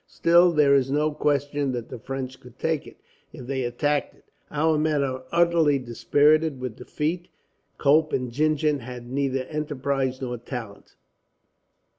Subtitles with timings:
[0.07, 2.97] Still, there is no question that the French could take it,
[3.31, 4.25] if they attacked it.
[4.49, 7.27] Our men are utterly dispirited with defeat.
[7.77, 10.95] Cope and Gingen have neither enterprise nor talent.